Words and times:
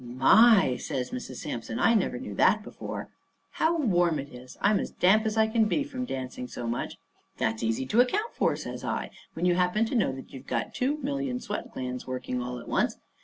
"My!" 0.03 0.77
says 0.77 1.11
Mrs. 1.11 1.35
Sampson. 1.35 1.77
"I 1.77 1.93
never 1.93 2.17
knew 2.17 2.33
that 2.33 2.63
before. 2.63 3.09
How 3.51 3.77
warm 3.77 4.17
it 4.17 4.33
is! 4.33 4.57
I'm 4.59 4.79
as 4.79 4.89
damp 4.89 5.27
as 5.27 5.37
I 5.37 5.45
can 5.45 5.65
be 5.65 5.83
from 5.83 6.05
dancing 6.05 6.47
so 6.47 6.65
much." 6.65 6.97
"That's 7.37 7.61
easy 7.61 7.85
to 7.85 8.01
account 8.01 8.33
for," 8.33 8.55
says 8.55 8.83
I, 8.83 9.11
"when 9.33 9.45
you 9.45 9.53
happen 9.53 9.85
to 9.85 9.93
know 9.95 10.11
that 10.13 10.33
you've 10.33 10.47
got 10.47 10.73
two 10.73 10.97
million 11.03 11.39
sweat 11.39 11.71
glands 11.71 12.07
working 12.07 12.41
all 12.41 12.57
at 12.59 12.67
once. 12.67 12.97